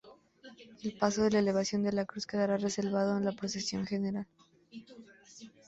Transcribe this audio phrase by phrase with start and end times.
[0.81, 4.25] El paso de "La Elevación de la Cruz" quedará reservado para la Procesión General.